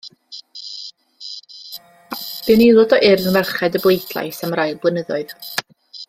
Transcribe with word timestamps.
Bu'n 2.47 2.65
aelod 2.67 2.95
o 2.97 3.01
Urdd 3.09 3.29
Merched 3.35 3.77
y 3.81 3.83
Bleidlais 3.83 4.43
am 4.47 4.57
rai 4.61 4.69
blynyddoedd. 4.87 5.37